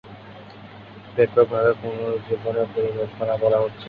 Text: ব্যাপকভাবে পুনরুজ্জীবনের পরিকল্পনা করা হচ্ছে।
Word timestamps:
ব্যাপকভাবে 1.15 1.71
পুনরুজ্জীবনের 1.81 2.67
পরিকল্পনা 2.73 3.35
করা 3.41 3.57
হচ্ছে। 3.59 3.79